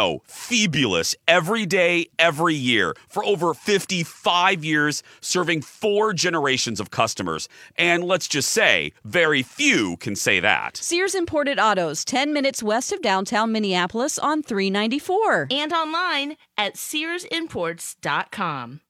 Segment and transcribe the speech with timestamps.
[0.00, 7.50] no, fabulous every day, every year for over 55 years, serving four generations of customers.
[7.76, 10.78] And let's just say, very few can say that.
[10.78, 15.48] Sears Imported Autos, 10 minutes west of downtown Minneapolis on 394.
[15.50, 18.80] And online at SearsImports.com.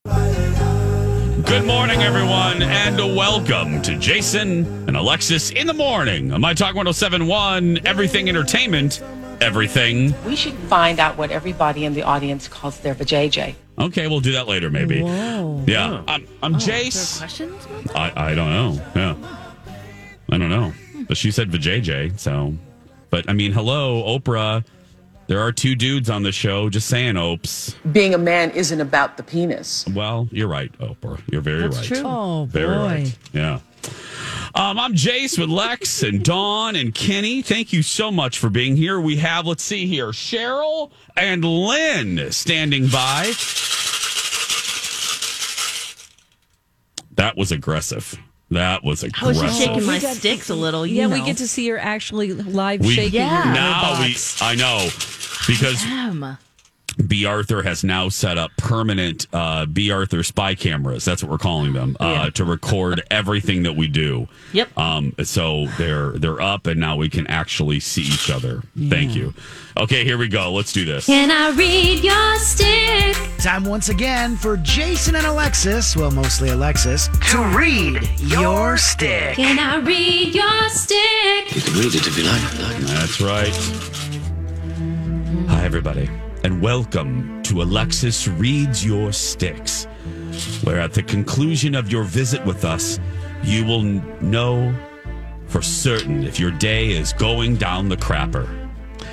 [1.44, 6.76] Good morning, everyone, and welcome to Jason and Alexis in the morning on My Talk
[6.76, 9.02] 1071, Everything Entertainment
[9.40, 10.14] everything.
[10.24, 13.54] We should find out what everybody in the audience calls their vajayjay.
[13.78, 15.02] Okay, we'll do that later, maybe.
[15.02, 15.64] Whoa.
[15.66, 17.18] Yeah, I'm, I'm oh, Jace.
[17.18, 17.66] Questions?
[17.94, 18.84] I, I don't know.
[18.94, 19.16] Yeah,
[20.30, 20.72] I don't know.
[21.08, 22.54] But she said vajayjay, so.
[23.08, 24.64] But I mean, hello, Oprah.
[25.26, 26.68] There are two dudes on the show.
[26.68, 27.76] Just saying, Opes.
[27.92, 29.86] Being a man isn't about the penis.
[29.86, 31.20] Well, you're right, Oprah.
[31.30, 31.86] You're very That's right.
[31.86, 32.02] True.
[32.04, 32.84] Oh, very boy.
[32.84, 33.18] right.
[33.32, 33.60] Yeah.
[34.52, 37.40] Um, I'm Jace with Lex and Dawn and Kenny.
[37.40, 38.98] Thank you so much for being here.
[38.98, 43.32] We have, let's see here, Cheryl and Lynn standing by.
[47.12, 48.18] That was aggressive.
[48.50, 49.24] That was aggressive.
[49.24, 50.84] I was just shaking my sticks a little.
[50.84, 51.14] yeah, know.
[51.14, 53.20] we get to see her actually live we, shaking.
[53.20, 53.52] Yeah.
[53.52, 54.88] Now we, I know
[55.46, 56.38] because Damn.
[56.94, 57.24] B.
[57.24, 59.90] Arthur has now set up permanent uh, B.
[59.90, 61.04] Arthur spy cameras.
[61.04, 62.30] That's what we're calling them uh, yeah.
[62.30, 64.28] to record everything that we do.
[64.52, 64.76] Yep.
[64.76, 68.62] Um, so they're they're up, and now we can actually see each other.
[68.74, 68.90] Yeah.
[68.90, 69.34] Thank you.
[69.76, 70.52] Okay, here we go.
[70.52, 71.06] Let's do this.
[71.06, 73.16] Can I read your stick?
[73.38, 79.36] Time once again for Jason and Alexis, well, mostly Alexis, to read your stick.
[79.36, 81.54] Can I read your stick?
[81.54, 82.76] You can read it if you like.
[82.80, 83.54] That's right.
[85.48, 86.10] Hi, everybody
[86.42, 89.84] and welcome to Alexis Reads Your Sticks,
[90.64, 92.98] where at the conclusion of your visit with us,
[93.42, 94.74] you will know
[95.46, 98.48] for certain if your day is going down the crapper.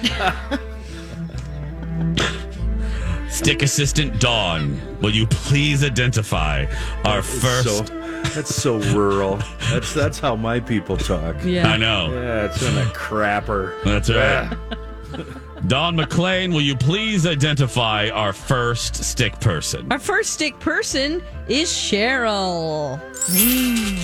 [3.29, 6.65] Stick assistant Dawn, will you please identify
[7.03, 7.67] our first?
[7.67, 7.81] So,
[8.33, 9.37] that's so rural.
[9.69, 11.35] That's that's how my people talk.
[11.43, 12.13] Yeah, I know.
[12.13, 13.73] Yeah, it's in a crapper.
[13.83, 15.37] That's right.
[15.65, 19.91] Don McLean, will you please identify our first stick person?
[19.91, 22.99] Our first stick person is Cheryl.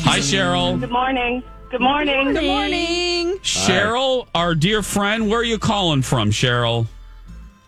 [0.03, 0.79] Hi, Cheryl.
[0.79, 1.43] Good morning.
[1.69, 2.33] Good morning.
[2.33, 3.37] Good morning.
[3.39, 6.87] Cheryl, our dear friend, where are you calling from, Cheryl?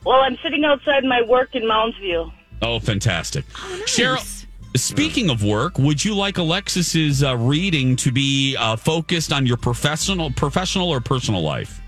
[0.04, 2.32] Well, I'm sitting outside my work in Mounds View.
[2.62, 3.46] Oh, fantastic.
[3.86, 4.46] Cheryl,
[4.76, 9.58] speaking of work, would you like Alexis's uh, reading to be uh, focused on your
[9.58, 11.82] professional, professional or personal life?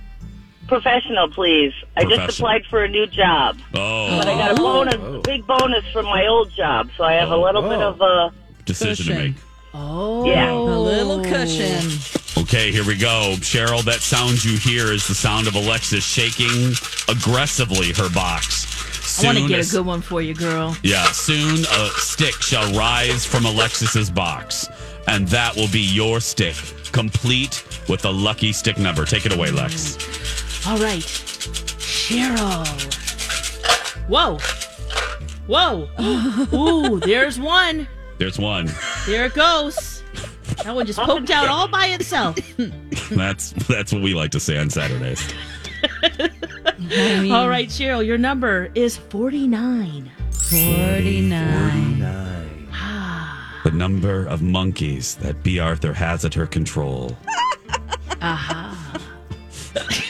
[0.67, 1.73] Professional, please.
[1.95, 2.47] I just Professional.
[2.47, 4.57] applied for a new job, Oh, but I got a oh.
[4.57, 5.21] bonus, Oh.
[5.21, 7.89] big bonus from my old job, so I have a little bit Oh.
[7.89, 8.31] of a
[8.65, 9.33] decision to make.
[9.73, 10.25] Oh.
[10.25, 10.51] yeah.
[10.51, 11.89] A little cushion.
[12.43, 13.35] Okay, here we go.
[13.37, 16.73] Cheryl, that sound you hear is the sound of Alexis shaking
[17.07, 18.65] aggressively her box.
[19.19, 20.75] I want to Soon get a good one for you, girl.
[20.83, 24.67] Yeah, soon a stick shall rise from Alexis's box,
[25.07, 26.55] and that will be your stick,
[26.91, 29.05] complete with a lucky stick number.
[29.05, 29.95] Take it away, Lex.
[29.97, 30.46] Mm.
[30.67, 31.01] All right.
[31.79, 32.67] Cheryl.
[34.09, 34.37] Whoa.
[35.47, 35.87] Whoa.
[36.53, 37.87] Ooh, there's one.
[38.17, 38.69] There's one.
[39.05, 40.03] There it goes.
[40.63, 42.35] That one just poked out all by itself.
[43.11, 45.21] That's that's what we like to say on Saturdays.
[47.31, 50.11] All right, Cheryl, your number is 49.
[50.31, 51.29] 49.
[51.99, 52.69] Nine.
[53.63, 55.59] The number of monkeys that B.
[55.59, 57.15] Arthur has at her control.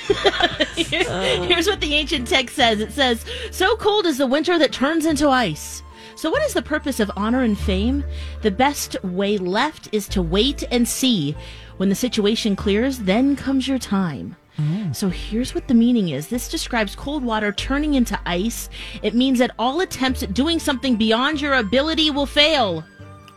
[1.48, 5.06] Here's what the ancient text says it says, So cold is the winter that turns
[5.06, 5.82] into ice.
[6.16, 8.04] So, what is the purpose of honor and fame?
[8.42, 11.36] The best way left is to wait and see.
[11.78, 14.36] When the situation clears, then comes your time.
[14.58, 14.96] Mm.
[14.96, 16.28] So here's what the meaning is.
[16.28, 18.70] This describes cold water turning into ice.
[19.04, 22.84] It means that all attempts at doing something beyond your ability will fail.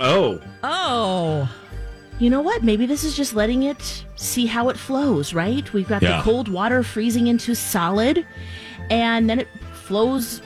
[0.00, 0.40] Oh.
[0.62, 1.48] Oh.
[2.20, 2.62] You know what?
[2.62, 5.70] Maybe this is just letting it see how it flows, right?
[5.72, 6.18] We've got Yeah.
[6.18, 8.26] the cold water freezing into solid,
[8.90, 10.42] and then it flows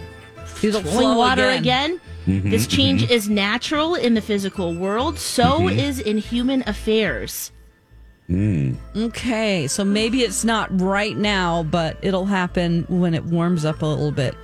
[0.63, 1.59] It'll flowing flow water again.
[1.59, 2.01] again.
[2.27, 2.77] Mm-hmm, this mm-hmm.
[2.77, 5.79] change is natural in the physical world, so mm-hmm.
[5.79, 7.51] is in human affairs.
[8.31, 8.77] Mm.
[8.97, 13.87] Okay, so maybe it's not right now, but it'll happen when it warms up a
[13.87, 14.35] little bit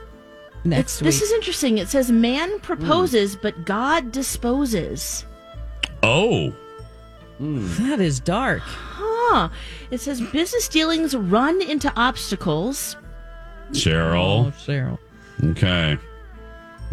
[0.64, 1.06] next week.
[1.06, 1.78] This is interesting.
[1.78, 3.42] It says man proposes, mm.
[3.42, 5.24] but God disposes.
[6.02, 6.52] Oh,
[7.40, 7.76] Mm.
[7.78, 8.60] that is dark.
[8.64, 9.48] Huh.
[9.90, 12.96] It says business dealings run into obstacles.
[13.72, 14.46] Cheryl.
[14.46, 14.98] Oh, Cheryl.
[15.52, 15.96] Okay.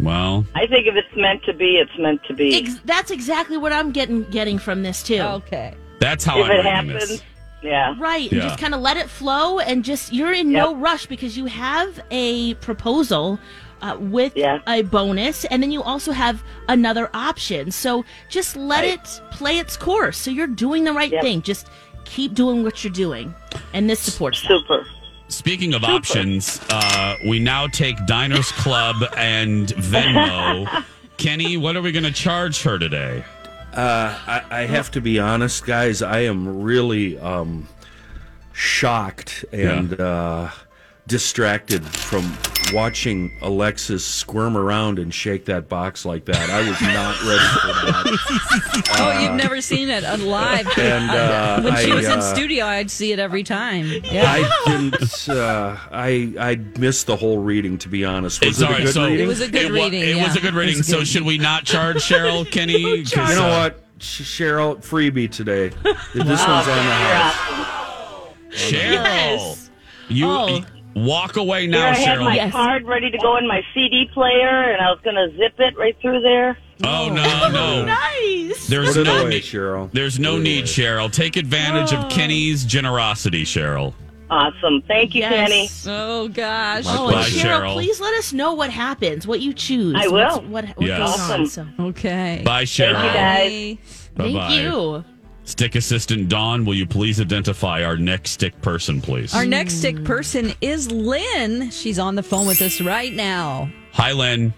[0.00, 2.56] Well, I think if it's meant to be, it's meant to be.
[2.56, 5.18] Ex- that's exactly what I'm getting getting from this too.
[5.20, 5.74] Okay.
[5.98, 7.22] that's how if I'm it happens, this.
[7.62, 7.94] yeah.
[7.98, 8.48] Right, and Yeah.
[8.48, 11.98] just kind of let it flow, and just you're in no rush because you have
[12.12, 13.40] a proposal
[13.82, 14.58] uh, with Yeah.
[14.66, 17.70] a bonus, and then you also have another option.
[17.70, 18.94] So just let Right.
[18.94, 20.18] it play its course.
[20.18, 21.22] So you're doing the right Yep.
[21.22, 21.42] thing.
[21.42, 21.68] Just
[22.04, 23.34] keep doing what you're doing,
[23.74, 24.48] and this supports that.
[24.48, 24.86] Super.
[25.28, 30.84] Speaking of options, uh, we now take Diners Club and Venmo.
[31.18, 33.24] Kenny, what are we going to charge her today?
[33.74, 36.00] Uh, I, I have to be honest, guys.
[36.00, 37.68] I am really um,
[38.52, 40.48] shocked and uh,
[41.08, 42.36] distracted from
[42.72, 46.50] watching Alexis squirm around and shake that box like that.
[46.50, 48.84] I was not ready for that.
[49.00, 50.66] Oh, you've never seen it on live.
[50.78, 53.86] And uh, when she I, was in uh, studio, I'd see it every time.
[54.04, 54.24] Yeah.
[54.26, 55.28] I didn't.
[55.28, 57.78] Uh, I I missed the whole reading.
[57.78, 59.24] To be honest, was It's it all a right, good so- reading?
[59.24, 60.76] It was a good it wa- reading, It was a good reading.
[60.78, 63.04] was So should we not charge Cheryl, Kenny?
[63.04, 64.76] 'Cause, You know uh, what, Sh- Cheryl?
[64.84, 65.68] Freebie today.
[65.68, 67.34] This one's on the house.
[68.50, 69.70] Cheryl, Yes.
[70.08, 70.60] you Oh.
[71.00, 72.52] Y- walk away Here now, I had my Yes.
[72.52, 75.76] card ready to go in my CD player, and I was going to zip it
[75.78, 76.58] right through there.
[76.84, 77.84] Oh no, no.
[77.84, 78.68] Nice.
[78.68, 79.42] There's Put no away, need.
[79.42, 79.90] Cheryl.
[79.92, 80.66] There's no Put need, away.
[80.66, 81.12] Cheryl.
[81.12, 82.08] Take advantage of oh.
[82.08, 83.94] Kenny's generosity, Cheryl.
[84.30, 84.82] Awesome.
[84.86, 85.68] Thank you, Kenny.
[85.86, 86.84] Oh gosh.
[86.86, 87.72] Oh, Bye, Cheryl, Cheryl.
[87.72, 89.94] please let us know what happens, what you choose.
[89.96, 90.42] I what's- will.
[90.50, 90.98] What, what Yes.
[91.16, 91.46] goes on?
[91.46, 92.42] So, Okay.
[92.44, 93.02] Bye, Cheryl.
[93.04, 94.10] you, guys.
[94.16, 94.54] thank Bye-bye.
[94.54, 95.04] you.
[95.48, 99.34] Stick assistant Dawn, will you please identify our next stick person, please?
[99.34, 101.70] Our next stick person is Lynn.
[101.70, 103.70] She's on the phone with us right now.
[103.94, 104.52] Hi, Lynn.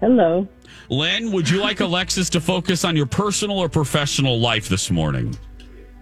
[0.00, 0.48] Hello.
[0.88, 5.36] Lynn, would you like Alexis to focus on your personal or professional life this morning?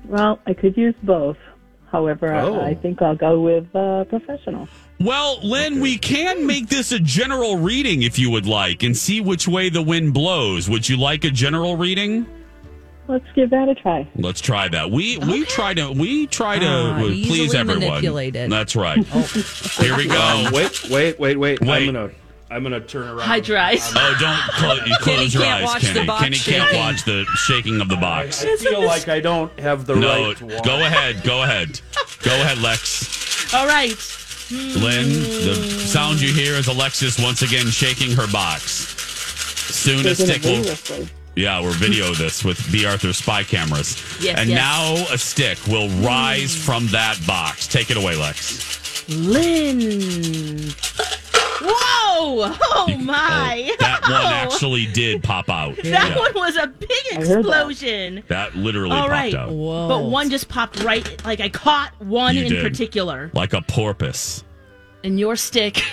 [0.04, 1.36] Well, I could use both.
[1.90, 2.60] However, Oh.
[2.60, 4.68] I, I think I'll go with uh, professional.
[5.00, 9.20] Well, Len, we can make this a general reading if you would like and see
[9.20, 10.70] which way the wind blows.
[10.70, 12.26] Would you like a general reading?
[13.06, 14.08] Let's give that a try.
[14.16, 14.90] Let's try that.
[14.90, 17.80] We we try to we try to uh, please easily everyone.
[17.88, 18.50] manipulated.
[18.50, 19.04] That's right.
[19.04, 20.18] Here we go.
[20.20, 21.60] Um, wait, wait, wait, wait.
[21.60, 21.68] Wait.
[21.88, 22.10] I'm gonna,
[22.50, 23.20] I'm gonna turn around.
[23.20, 23.92] Hide your eyes.
[23.94, 26.06] Oh, don't clo- you Kenny close your can't eyes, watch the Kenny.
[26.06, 26.78] box Kenny can't shaking.
[26.80, 28.42] watch the shaking of the box.
[28.42, 30.64] I feel like I don't have the No, right to walk.
[30.64, 31.22] go ahead.
[31.24, 31.80] Go ahead.
[32.22, 33.52] Go ahead, Lex.
[33.52, 33.94] All right.
[34.50, 35.08] Lynn,
[35.44, 38.62] the sound you hear is Alexis once again shaking her box.
[39.74, 41.06] Soon a Taking stick it will.
[41.34, 41.42] Vigorously.
[41.42, 42.86] Yeah, we're video this with B.
[42.86, 43.96] Arthur spy cameras.
[44.20, 44.56] Yes, and yes.
[44.58, 46.04] now a stick will hmm.
[46.04, 47.66] rise from that box.
[47.66, 49.08] Take it away, Lex.
[49.08, 50.70] Lynn.
[51.60, 51.70] Whoa!
[52.16, 53.74] Oh, oh my!
[53.78, 54.26] That one oh.
[54.26, 55.76] actually did pop out.
[55.84, 56.18] That Yeah.
[56.18, 57.66] one was a big heard that.
[57.66, 58.22] explosion.
[58.28, 59.48] That literally All popped right, out.
[59.48, 61.24] but one just popped right.
[61.24, 62.62] Like I caught one You in did.
[62.62, 64.42] particular, Like a porpoise.
[65.04, 65.76] And your stick,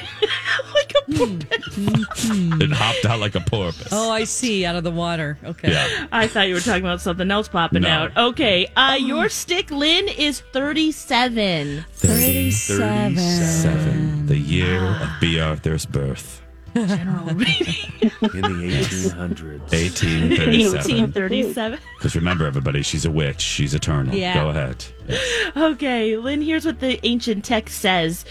[0.74, 2.62] like a porpoise.
[2.62, 3.90] It hopped out like a porpoise.
[3.92, 4.66] Oh, I see.
[4.66, 5.38] Out of the water.
[5.44, 5.72] Okay.
[5.72, 6.08] Yeah.
[6.12, 7.90] I thought you were talking about something else popping No.
[7.90, 8.18] out.
[8.18, 11.86] Okay, uh, your stick, Lynn, is thirty-seven.
[11.94, 14.26] 37.
[14.28, 15.40] The year of B.
[15.40, 16.42] Arthur's birth.
[16.74, 17.76] General reading.
[18.22, 19.60] In the 1800s.
[19.72, 19.74] 1837.
[19.74, 21.80] Eighteen thirty-seven.
[21.98, 23.42] Because remember, everybody, she's a witch.
[23.42, 24.16] She's eternal.
[24.16, 24.34] Yeah.
[24.36, 24.86] Go ahead.
[25.58, 28.24] Okay, Lynn, here's what the ancient text says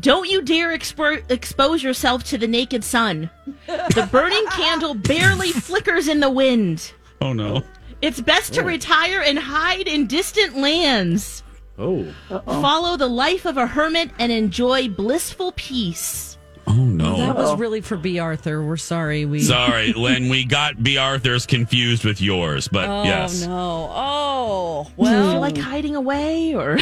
[0.00, 3.30] Don't you dare expo- expose yourself to the naked sun.
[3.66, 6.92] The burning candle barely flickers in the wind.
[7.20, 7.62] Oh, no.
[8.02, 8.64] It's best to oh.
[8.64, 11.42] retire and hide in distant lands.
[11.78, 12.06] Oh.
[12.28, 16.36] Follow the life of a hermit and enjoy blissful peace.
[16.66, 17.16] Oh, no.
[17.18, 18.18] That was really for B.
[18.18, 18.62] Arthur.
[18.62, 19.24] We're sorry.
[19.24, 20.28] We Sorry, Len.
[20.28, 20.98] We got B.
[20.98, 22.96] Arthur's confused with yours, but yes.
[22.96, 23.46] Oh yes.
[23.46, 23.90] no!
[23.94, 25.30] Oh Do you well.
[25.32, 26.78] feel like hiding away or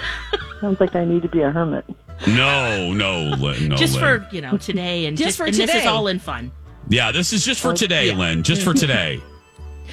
[0.60, 1.84] Sounds like I need to be a hermit.
[2.26, 3.68] No, no, Len.
[3.68, 4.20] No, just Len.
[4.28, 5.86] for, you know, today and Just just, for and this is today.
[5.86, 6.50] all in fun.
[6.88, 8.42] Yeah, this is just for today, Len.
[8.42, 9.20] Just for today.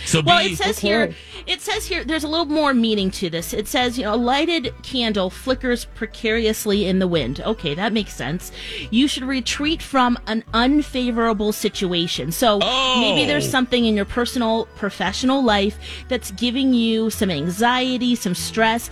[0.06, 1.14] So Well, be it says here,
[1.48, 3.54] it says here, there's a little more meaning to this.
[3.54, 7.40] It says, you know, a lighted candle flickers precariously in the wind.
[7.40, 8.52] Okay, that makes sense.
[8.92, 12.34] You should retreat from an unfavorable situation.
[12.34, 12.60] So
[13.00, 13.52] maybe there's Oh.
[13.52, 15.78] something in your personal, professional life
[16.10, 18.90] that's giving you some anxiety, some stress.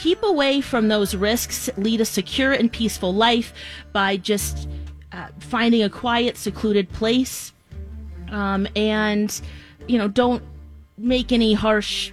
[0.00, 1.70] Keep away from those risks.
[1.76, 3.52] Lead a secure and peaceful life
[3.92, 4.68] by just
[5.12, 7.52] uh, finding a quiet, secluded place
[8.30, 9.40] um, and
[9.86, 10.42] you know don't
[10.98, 12.10] make any harsh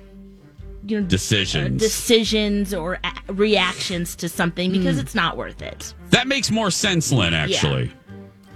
[0.86, 1.82] you know Decisions.
[1.82, 7.12] decisions or a- reactions to something because it's not worth it that makes more sense,
[7.12, 7.92] lynn Actually,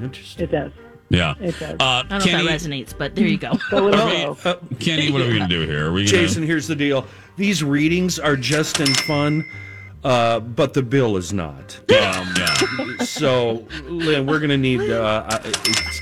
[0.02, 0.44] Interesting.
[0.44, 0.72] It does.
[1.10, 1.36] yeah.
[1.40, 1.76] It does.
[1.80, 4.28] Uh, i don't know if that resonates but there you go Go with are the
[4.30, 4.52] we- flow.
[4.52, 5.88] uh, Kenny, what are we gonna do here?
[5.88, 7.06] Are we gonna, Jason, here's the deal.
[7.38, 9.46] These readings are just in fun,
[10.04, 11.78] uh, but the bill is not.
[11.90, 13.04] Um, yeah.
[13.04, 15.40] So, Lynn, we're going to need uh, uh,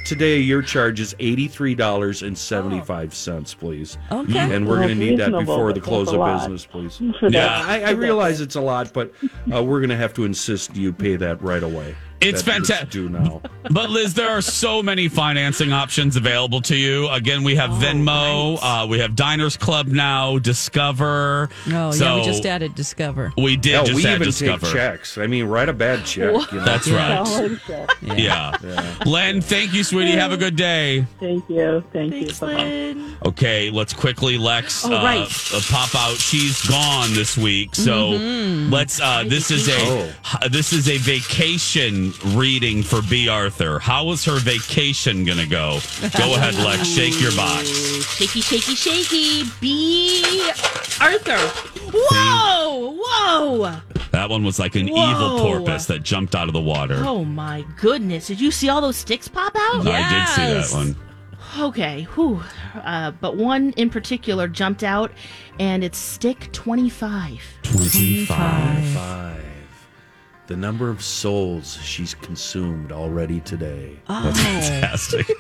[0.06, 0.38] today.
[0.40, 3.98] Your charge is eighty three dollars and seventy five cents, please.
[4.12, 4.38] Okay.
[4.38, 7.00] And we're going to need that before the close of business, please.
[7.30, 7.64] Yeah.
[7.66, 9.12] I, I realize it's a lot, but
[9.52, 11.96] uh, we're going to have to insist you pay that right away.
[12.24, 12.90] It's fantastic.
[12.90, 13.42] Due now.
[13.72, 17.08] But Liz, there are so many financing options available to you.
[17.08, 21.50] Again, we have Oh, Venmo, uh, we have Diners Club now, Discover.
[21.72, 23.32] Oh so yeah, we just added Discover.
[23.38, 24.66] we did Hell, just we add even Discover.
[24.66, 25.18] take checks.
[25.18, 26.34] I mean, write a bad check.
[26.52, 26.66] You know?
[26.66, 27.50] That's Yeah, right.
[27.52, 28.18] like that.
[28.18, 28.96] Yeah.
[29.06, 30.12] Len, thank you, sweetie.
[30.12, 31.06] Have a good day.
[31.22, 31.84] Thank you.
[31.94, 32.48] Thank thanks you.
[32.48, 33.30] Bye-bye.
[33.30, 35.54] Okay, let's quickly Lex Oh, uh, right.
[35.54, 36.18] uh, pop out.
[36.18, 38.10] She's gone this week, so
[38.70, 39.00] let's.
[39.00, 43.28] Uh, this is a h- this is a vacation reading for B.
[43.30, 43.80] Arthur.
[43.80, 45.80] How is her vacation gonna go?
[46.18, 46.88] Go ahead, Lex.
[46.88, 47.68] Shake your box.
[48.16, 50.50] shaky shaky shaky b
[51.02, 51.38] arthur
[51.92, 57.02] whoa whoa That one was like an evil porpoise that jumped out of the water.
[57.06, 60.78] oh my goodness did you see all those sticks pop out I did see that
[60.78, 60.96] one.
[61.60, 62.42] Okay, whew.
[62.74, 65.12] Uh, but one in particular jumped out,
[65.60, 67.44] and it's stick 25.
[67.62, 68.86] Twenty-five.
[68.88, 69.46] Five.
[70.48, 73.98] The number of souls she's consumed already today.
[74.08, 75.28] That's fantastic.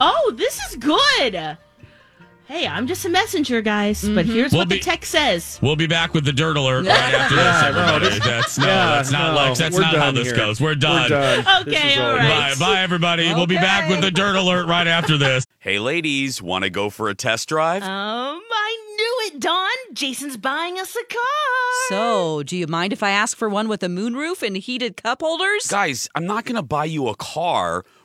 [0.00, 1.58] Oh, this is good.
[2.46, 4.06] Hey, I'm just a messenger, guys.
[4.08, 5.58] But here's We'll what be- the text says.
[5.62, 8.08] We'll be back with the dirt alert right after this, Yeah, no, everybody.
[8.14, 9.58] this- that's no, Yeah, that's not no, Lex.
[9.58, 10.36] That's not how this here.
[10.36, 10.60] goes.
[10.60, 11.10] We're done.
[11.10, 11.62] We're done.
[11.68, 12.16] Okay, is all over.
[12.18, 12.54] right.
[12.58, 13.32] Bye, bye, everybody.
[13.34, 15.44] We'll be back with the dirt alert right after this.
[15.58, 17.82] Hey, ladies, want to go for a test drive?
[17.82, 18.91] Um, I knew
[19.24, 19.68] it, Dawn.
[19.92, 21.22] Jason's buying us a car.
[21.88, 25.22] So, do you mind if I ask for one with a moonroof and heated cup
[25.22, 25.66] holders?
[25.66, 27.84] Guys, I'm not going to buy you a car.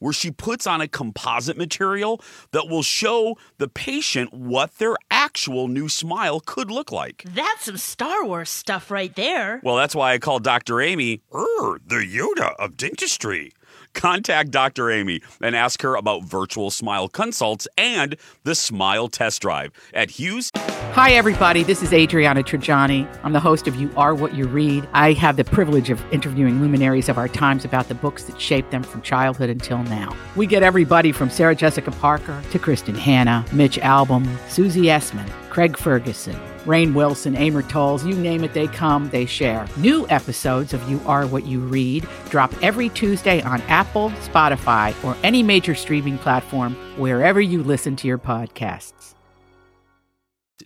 [0.00, 2.20] where she puts on a composite material
[2.52, 7.24] that will show the patient what their actual new smile could look like.
[7.26, 9.60] That's some Star Wars stuff right there.
[9.62, 10.80] Well, that's why I call Dr.
[10.80, 13.52] Amy er, the Yoda of dentistry.
[13.98, 14.92] Contact Dr.
[14.92, 20.52] Amy and ask her about virtual smile consults and the smile test drive at Hughes.
[20.54, 21.64] Hi, everybody.
[21.64, 23.08] This is Adriana Trigiani.
[23.24, 24.88] I'm the host of You Are What You Read.
[24.92, 28.70] I have the privilege of interviewing luminaries of our times about the books that shaped
[28.70, 30.16] them from childhood until now.
[30.36, 35.28] We get everybody from Sarah Jessica Parker to Kristin Hannah, Mitch Albom, Susie Essman,
[35.58, 36.36] Craig Ferguson,
[36.66, 39.66] Rainn Wilson, Amor Towles, you name it, they come, they share.
[39.76, 45.16] New episodes of You Are What You Read drop every Tuesday on Apple, Spotify, or
[45.24, 49.16] any major streaming platform wherever you listen to your podcasts.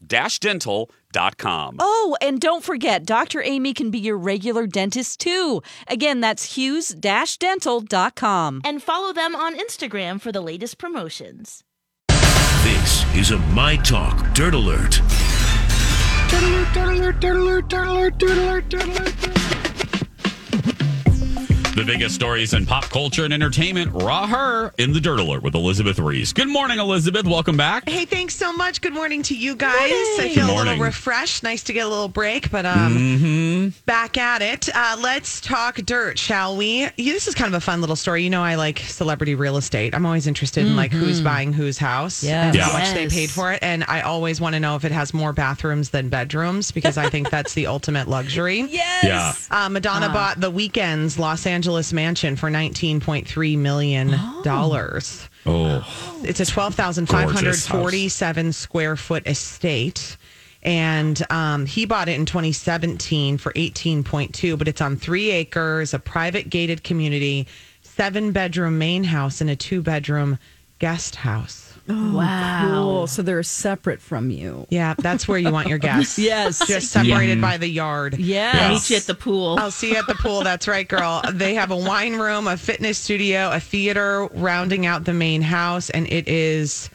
[0.06, 1.76] dental.com.
[1.78, 3.42] Oh, and don't forget, Dr.
[3.42, 5.62] Amy can be your regular dentist too.
[5.88, 8.61] Again, that's hughes-dental.com.
[8.62, 11.64] And follow them on Instagram for the latest promotions.
[13.14, 15.02] Is a My Talk Dirt Alert.
[16.31, 19.41] Dirt alert, dirt alert, dirt alert, dirt alert, dirt alert, dirt alert.
[21.82, 25.56] The biggest stories in pop culture and entertainment, raw her in the Dirt Alert with
[25.56, 26.32] Elizabeth Ries.
[26.32, 27.26] Good morning, Elizabeth.
[27.26, 27.88] Welcome back.
[27.90, 28.80] Hey, thanks so much.
[28.80, 29.90] Good morning to you guys.
[29.90, 30.20] Morning.
[30.20, 31.42] I feel a little refreshed.
[31.42, 33.68] Nice to get a little break, but um, Mm-hmm.
[33.84, 34.68] back at it.
[34.72, 36.82] Uh, let's talk dirt, shall we?
[36.82, 38.22] Yeah, This is kind of a fun little story.
[38.22, 39.92] You know, I like celebrity real estate.
[39.92, 41.24] I'm always interested in like who's Mhm.
[41.24, 42.54] buying whose house Yes.
[42.54, 42.78] and how Yeah.
[42.78, 45.32] much they paid for it, and I always want to know if it has more
[45.32, 48.66] bathrooms than bedrooms because I think that's the ultimate luxury.
[48.70, 49.02] Yes.
[49.04, 49.32] Yeah.
[49.50, 50.12] Uh, Madonna Ah.
[50.12, 54.11] bought the Weeknd's Los Angeles mansion for 19.3 million
[54.43, 55.29] dollars.
[55.47, 56.21] Oh.
[56.23, 60.17] It's a 12,547 square foot estate.
[60.62, 65.99] And um, he bought it in 2017 for 18.2, but it's on three acres, a
[65.99, 67.49] private gated community,
[67.83, 70.38] seven bedroom main house, and a two bedroom
[70.79, 71.62] guest house.
[71.88, 72.70] Oh, Wow.
[72.72, 73.06] Cool.
[73.08, 74.66] So they're separate from you.
[74.70, 76.18] Yeah, that's where you want your guests.
[76.32, 76.66] Yes.
[76.66, 77.42] Just separated Yeah.
[77.42, 78.18] by the yard.
[78.18, 78.54] Yes.
[78.56, 79.56] I'll meet you at the pool.
[79.58, 80.42] I'll see you at the pool.
[80.44, 81.22] That's right, girl.
[81.32, 85.90] They have a wine room, a fitness studio, a theater rounding out the main house,
[85.90, 86.88] and it is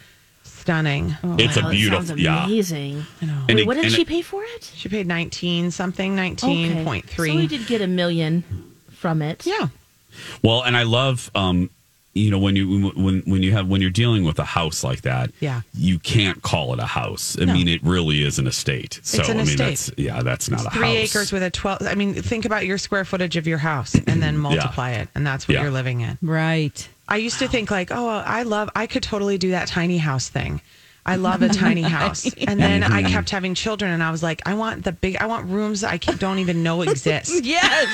[0.44, 1.16] stunning.
[1.38, 2.44] It's a Wow, that beautiful- sounds yeah.
[2.46, 3.06] amazing.
[3.20, 4.70] And Wait, it- what did she it- pay for it?
[4.74, 6.34] She paid 19 something, Okay.
[6.34, 7.30] 19.3.
[7.32, 8.44] So we did get a million
[8.92, 9.44] from it.
[9.46, 9.68] Yeah.
[10.42, 11.70] Well, and I love, um,
[12.18, 15.02] you know, when you when when you have when you're dealing with a house like
[15.02, 15.60] that, Yeah.
[15.74, 17.36] you can't call it a house.
[17.40, 17.52] I No.
[17.54, 19.00] mean, it really is an estate.
[19.02, 19.64] So It's an I mean, estate.
[19.64, 21.10] that's yeah, that's not a Three house.
[21.14, 21.82] acres with a 12.
[21.86, 25.08] I mean, think about your square footage of your house and then multiply it.
[25.14, 25.62] And that's what Yeah.
[25.62, 26.18] you're living in.
[26.22, 26.88] Right.
[27.10, 30.28] I used to think, like, oh, I love, I could totally do that tiny house
[30.28, 30.60] thing.
[31.08, 32.30] I love a tiny house.
[32.46, 35.26] And then I kept having children and I was like, I want the big, I
[35.26, 37.44] want rooms that I don't even know exist.
[37.44, 37.88] Yes.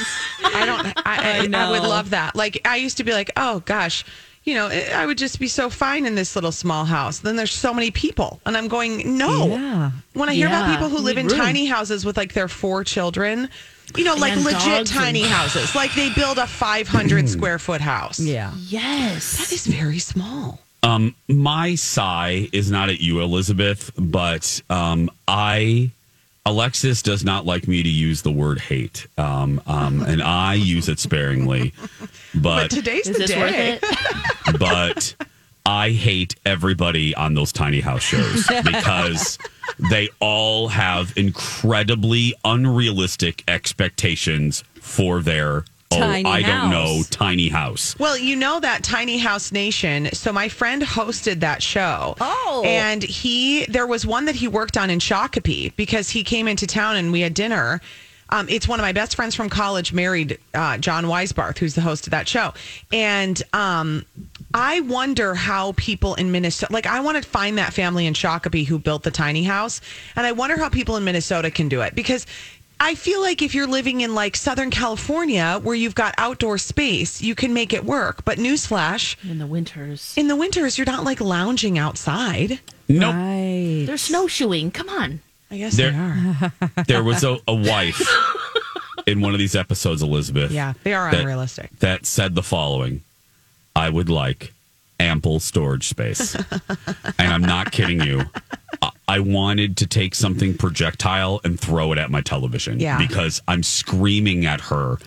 [0.44, 0.86] I don't.
[1.06, 1.70] I, I, I, know.
[1.70, 2.34] would love that.
[2.34, 4.04] Like I used to be like, oh gosh,
[4.42, 7.20] you know, eh, I would just be so fine in this little small house.
[7.20, 9.46] Then there's so many people, and I'm going, no.
[9.46, 9.90] Yeah.
[10.12, 11.38] When I hear about people who live in room.
[11.38, 13.48] tiny houses with like their four children,
[13.96, 17.80] you know, like And legit tiny and- houses, like they build a 500 square foot
[17.80, 18.20] house.
[18.20, 18.52] Yeah.
[18.68, 19.38] Yes.
[19.38, 20.60] that is very small.
[20.84, 25.90] Um, my sigh is not at you, Elizabeth, but um, I
[26.46, 30.88] Alexis does not like me to use the word hate, um, um, and I use
[30.88, 31.72] it sparingly.
[32.36, 33.78] But But today's the day.
[34.58, 35.14] but
[35.64, 39.38] I hate everybody on those tiny house shows because
[39.78, 47.96] they all have incredibly unrealistic expectations for their Tiny oh I don't know tiny house.
[47.98, 50.08] Well, you know that Tiny House Nation.
[50.12, 52.16] So my friend hosted that show.
[52.20, 52.62] Oh.
[52.66, 56.66] And he there was one that he worked on in Shakopee because he came into
[56.66, 57.80] town and we had dinner.
[58.30, 61.82] Um, it's one of my best friends from college married uh, John Weisbarth, who's the
[61.82, 62.54] host of that show.
[62.92, 64.04] And um,
[64.52, 68.66] I wonder how people in Minnesota, like I want to find that family in Shakopee
[68.66, 69.80] who built the tiny house.
[70.16, 72.26] And I wonder how people in Minnesota can do it because
[72.80, 77.22] I feel like if you're living in like Southern California where you've got outdoor space,
[77.22, 78.24] you can make it work.
[78.24, 80.12] But newsflash, In the winters.
[80.16, 82.60] in the winters, you're not like lounging outside.
[82.88, 83.14] Nope.
[83.14, 83.84] Right.
[83.86, 84.70] They're snowshoeing.
[84.72, 85.20] Come on.
[85.50, 86.52] I guess There- they are.
[86.86, 88.02] There was a, a wife
[89.06, 90.50] in one of these episodes, Elizabeth.
[90.50, 91.70] Yeah, they are that- unrealistic.
[91.78, 93.02] That said the following
[93.76, 94.52] I would like
[95.00, 96.34] ample storage space.
[96.34, 98.22] and I'm not kidding you.
[98.82, 102.96] I- I wanted to take something projectile and throw it at my television Yeah.
[102.98, 104.98] because I'm screaming at her.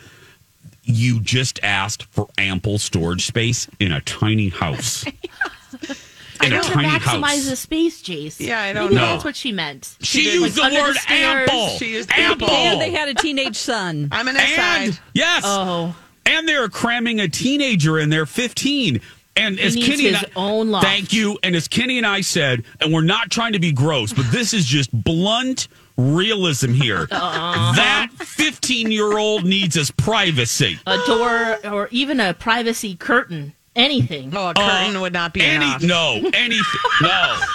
[0.84, 5.04] You just asked for ample storage space in a tiny house.
[6.40, 7.50] I In a know to maximize house.
[7.50, 8.40] the space, Jace.
[8.40, 9.02] Yeah, I don't Maybe know.
[9.08, 9.96] that's what she meant.
[10.02, 11.50] She did, used the under word stairs.
[11.50, 11.68] ample.
[11.80, 12.48] She used ample.
[12.52, 14.10] And they had a teenage son.
[14.12, 14.82] I'm an aside.
[14.90, 15.42] And yes.
[15.46, 15.96] Oh.
[16.28, 19.02] And they're cramming a teenager in there, 15.
[19.38, 20.86] And He as needs Kenny and I- own loft.
[20.86, 21.38] Thank you.
[21.44, 24.54] And as Kenny and I said, and we're not trying to be gross, but this
[24.54, 27.08] is just blunt realism here.
[27.18, 27.74] Uh-huh.
[27.76, 30.80] That 15 year old needs his privacy.
[30.86, 34.32] a door or even a privacy curtain, anything.
[34.36, 35.82] Oh, a curtain would not be Any, enough.
[35.84, 36.82] no, anything.
[37.02, 37.40] No.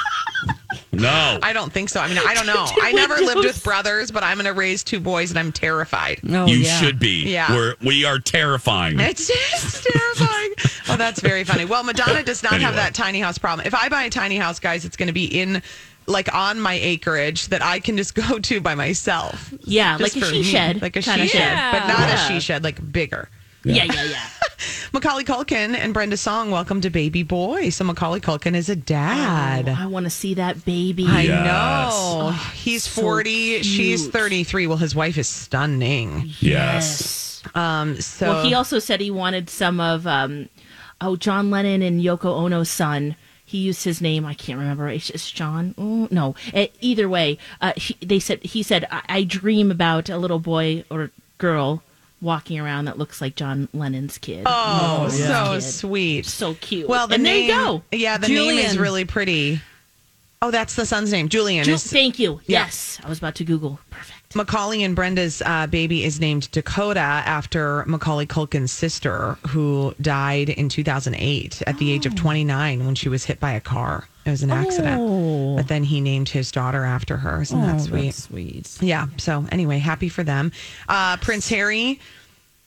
[0.94, 1.38] No.
[1.42, 2.00] I don't think so.
[2.00, 2.66] I mean, I don't know.
[2.82, 6.20] I never lived with brothers, but I'm going to raise two boys, and I'm terrified.
[6.22, 7.30] you should be.
[7.32, 7.50] Yeah.
[7.54, 9.00] We're, we are terrifying.
[9.00, 10.30] It's just terrifying.
[10.88, 11.64] Oh, that's very funny.
[11.64, 13.66] Well, Madonna does not have that tiny house problem.
[13.66, 15.62] If I buy a tiny house, guys, it's going to be in
[16.06, 19.54] like on my acreage that I can just go to by myself.
[19.60, 20.44] Yeah, Just like a for she me.
[20.44, 21.72] shed like a she shed, shed.
[21.72, 22.26] but not Yeah.
[22.26, 23.28] a she shed, like bigger.
[23.64, 24.04] Yeah, yeah, yeah.
[24.10, 24.26] yeah.
[24.92, 27.70] Macaulay Culkin and Brenda Song, welcome to Baby Boy.
[27.70, 29.68] So Macaulay Culkin is a dad.
[29.68, 31.06] Oh, I want to see that baby.
[31.08, 31.44] I Yes.
[31.44, 32.28] know.
[32.34, 33.62] Oh, He's so 40.
[33.62, 34.66] She's 33.
[34.66, 36.30] Well, his wife is stunning.
[36.40, 37.31] Yes.
[37.54, 40.48] Um, so well, he also said he wanted some of um,
[41.00, 43.16] oh John Lennon and Yoko Ono's son.
[43.44, 44.24] He used his name.
[44.24, 44.88] I can't remember.
[44.88, 45.74] It's it's John.
[45.76, 46.34] Oh, no.
[46.80, 50.84] Either way, uh, he, they said he said I, I dream about a little boy
[50.90, 51.82] or girl
[52.22, 54.44] walking around that looks like John Lennon's kid.
[54.46, 55.60] Oh, Lennon's so kid.
[55.62, 56.26] sweet.
[56.26, 56.88] so cute.
[56.88, 57.82] Well, the and name, there you go.
[57.90, 59.60] Yeah, the name is really pretty.
[60.40, 61.28] Oh, that's the son's name.
[61.28, 61.64] Julian.
[61.64, 62.40] Ju- is, thank you.
[62.46, 62.64] Yeah.
[62.64, 63.78] Yes, I was about to Google.
[63.90, 64.11] Perfect.
[64.34, 70.68] Macaulay and Brenda's uh, baby is named Dakota after Macaulay Culkin's sister, who died in
[70.68, 74.08] 2008 at the age of 29 when she was hit by a car.
[74.24, 75.00] It was an accident.
[75.00, 75.56] Oh.
[75.56, 77.42] But then he named his daughter after her.
[77.42, 78.04] Isn't that Oh, sweet?
[78.06, 78.78] that's sweet.
[78.80, 79.06] Yeah.
[79.18, 80.52] So anyway, happy for them.
[80.88, 81.98] Uh, Prince Harry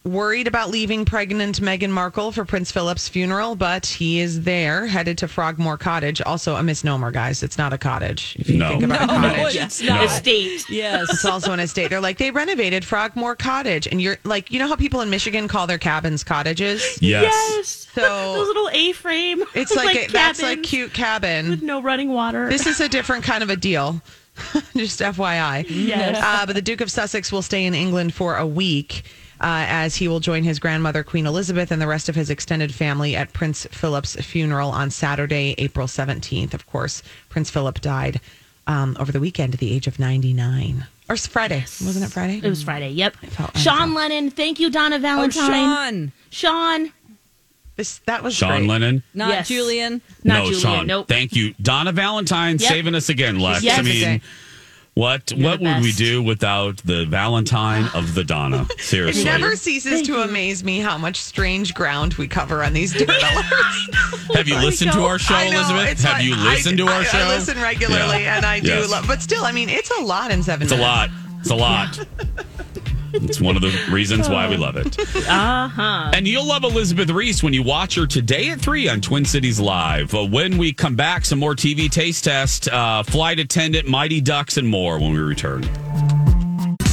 [0.06, 5.18] worried about leaving pregnant Meghan Markle for Prince Philip's funeral, but he is there, headed
[5.18, 6.22] to Frogmore Cottage.
[6.22, 7.42] Also a misnomer, guys.
[7.44, 8.36] It's not a cottage.
[8.40, 8.70] If you No.
[8.70, 9.56] think about a No, cottage.
[9.56, 10.06] it's not.
[10.06, 10.70] Estate.
[10.70, 11.10] Yes.
[11.12, 11.90] It's also an estate.
[11.90, 15.48] They're like they renovated Frogmore Cottage, and you're like, you know how people in Michigan
[15.48, 16.98] call their cabins cottages.
[17.02, 17.88] Yes.
[17.96, 19.44] Those So little A-frame.
[19.56, 21.50] it's like, a, that's like cute cabin.
[21.50, 22.48] with no running water.
[22.50, 24.02] This is a different kind of a deal.
[24.76, 25.66] Just FYI.
[25.70, 26.18] Yes.
[26.22, 29.04] Uh, but the Duke of Sussex will stay in England for a week.
[29.42, 32.74] Uh, as he will join his grandmother, Queen Elizabeth, and the rest of his extended
[32.74, 36.54] family at Prince Philip's funeral on Saturday, April 17th.
[36.54, 38.22] Of course, Prince Philip died
[38.68, 40.88] um, over the weekend at the age of 99.
[41.10, 41.60] Or it's Friday.
[41.62, 42.40] Wasn't it Friday?
[42.42, 42.90] It was Friday.
[42.92, 43.18] Yep.
[43.56, 44.32] Sean Lennon.
[44.32, 46.12] Thank you, Donna Oh, Valentine.
[46.32, 46.82] Sean.
[46.86, 46.92] Sean.
[47.76, 48.68] This, that was Sean great.
[48.70, 49.04] Lennon.
[49.14, 49.48] Not Yes.
[49.50, 50.02] Julian.
[50.24, 50.62] Not no, Julian.
[50.62, 50.88] Sean.
[50.88, 51.08] Nope.
[51.10, 51.54] Thank you.
[51.62, 52.70] Donna Valentine Yep.
[52.72, 53.64] saving us again, Lex.
[53.64, 53.80] Yes.
[53.80, 54.22] I mean,
[54.96, 58.66] what You're what would we do without the Valentine of the Donna?
[58.80, 62.94] Seriously, it never ceases to amaze me how much strange ground we cover on these
[62.94, 64.34] Dirt Alerts.
[64.36, 66.02] Have you listened to our show, I know, Elizabeth?
[66.04, 67.18] Have like- you I- listened to our I, show?
[67.20, 68.38] I listen regularly, Yeah.
[68.38, 68.90] and I do Yes.
[68.90, 69.06] love.
[69.08, 70.64] But still, I mean, it's a lot in seven.
[70.64, 71.10] It's a lot.
[71.42, 72.00] It's a lot.
[73.24, 74.98] It's one of the reasons why we love it.
[75.28, 76.12] Uh huh.
[76.14, 79.60] And you'll love Elizabeth Ries when you watch her today at 3 on Twin Cities
[79.60, 80.14] Live.
[80.14, 84.58] Uh, when we come back, some more TV taste test, uh, flight attendant, Mighty Ducks,
[84.58, 85.64] and more when we return.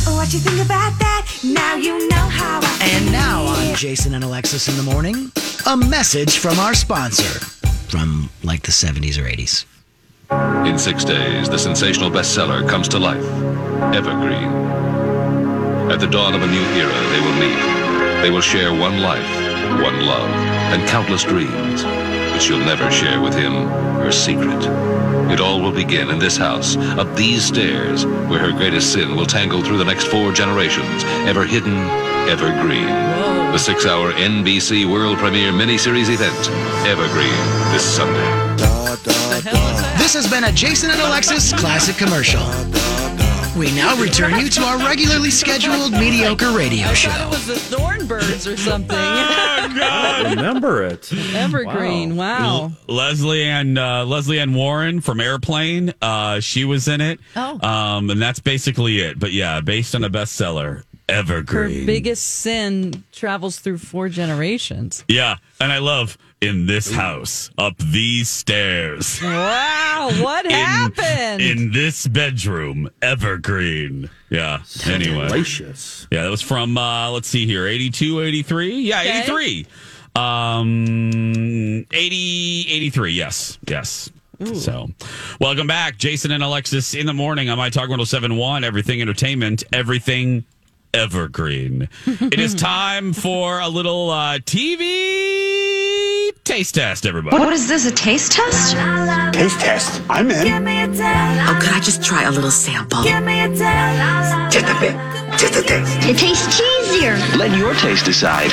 [0.04, 1.26] What you think about that?
[1.44, 5.32] Now you know how I And now on Jason and Alexis in the morning,
[5.66, 7.40] a message from our sponsor
[7.92, 9.66] from like the 70s or 80s.
[10.66, 13.22] In six days, the sensational bestseller comes to life.
[13.94, 14.91] Evergreen.
[15.92, 18.22] At the dawn of a new era, they will meet.
[18.22, 19.28] They will share one life,
[19.82, 20.30] one love,
[20.72, 21.82] and countless dreams.
[21.82, 23.52] But she'll never share with him
[24.00, 24.64] her secret.
[25.30, 29.26] It all will begin in this house, up these stairs, where her greatest sin will
[29.26, 31.76] tangle through the next four generations, ever hidden,
[32.26, 32.86] ever green.
[33.52, 36.48] The six hour NBC world premiere miniseries event,
[36.88, 37.36] Evergreen,
[37.70, 38.52] this Sunday.
[39.98, 42.42] This has been a Jason and Alexis classic commercial.
[43.56, 47.28] We now return you to our regularly scheduled mediocre radio It show.
[47.28, 48.96] was the Thorn Birds or something.
[49.64, 50.36] Oh, God.
[50.36, 51.10] Remember it.
[51.34, 52.16] Evergreen.
[52.16, 52.64] Wow.
[52.64, 55.94] L- Leslie and uh, Lesley Ann Warren from Airplane.
[56.02, 57.20] Uh, she was in it.
[57.36, 57.60] Oh.
[57.66, 59.18] Um, and that's basically it.
[59.20, 61.46] But yeah, based on a bestseller, Evergreen.
[61.56, 61.86] Her Evergreen.
[61.86, 65.04] biggest sin travels through four generations.
[65.08, 69.20] yeah, and I love in this house, up these stairs.
[69.22, 70.10] Wow.
[70.20, 71.40] What In- happened?
[71.40, 74.10] In this bedroom, Evergreen.
[74.28, 74.62] Yeah.
[74.84, 75.28] Anyway.
[75.28, 76.06] Delicious.
[76.10, 78.80] Yeah, that was from uh let's see here, 82, 83.
[78.80, 79.18] Yeah, Okay.
[79.20, 79.66] 83.
[80.16, 83.12] Um 80 83.
[83.12, 83.58] Yes.
[83.66, 84.10] Yes.
[84.54, 84.88] So,
[85.40, 90.44] welcome back, Jason and Alexis in the morning on My Talk 1071, Everything Entertainment, Everything
[90.94, 91.88] Evergreen.
[92.06, 97.38] it is time for a little uh, TV taste test, everybody.
[97.38, 98.76] What is this, a taste test?
[99.32, 100.02] Taste test.
[100.10, 101.00] I'm in.
[101.00, 103.02] Oh, could I just try a little sample?
[103.02, 104.52] Give me a taste.
[104.52, 104.94] Just a bit.
[105.38, 106.08] Just a taste.
[106.08, 107.36] It tastes cheesier.
[107.36, 108.50] Let your taste decide.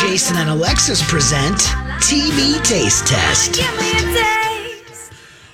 [0.00, 1.58] Jason and Alexis present
[2.00, 3.60] TV taste test.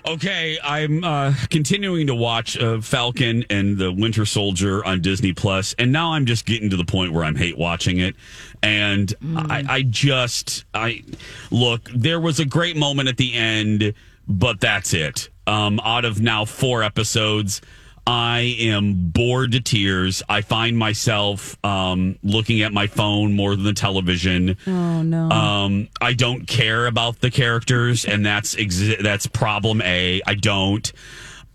[0.07, 5.75] Okay, I'm uh, continuing to watch uh, Falcon and the Winter Soldier on Disney Plus,
[5.79, 8.17] and now I'm just getting to the point where I'm hate watching it.
[8.63, 11.03] And I, I just, I
[11.51, 13.95] look, there was a great moment at the end,
[14.27, 15.29] but that's it.
[15.47, 17.61] Um, out of now four episodes,
[18.13, 20.21] I am bored to tears.
[20.29, 24.57] I find myself um, looking at my phone more than the television.
[24.67, 25.31] Oh no.
[25.31, 30.21] Um, I don't care about the characters, and that's exi- that's problem A.
[30.27, 30.93] I don't.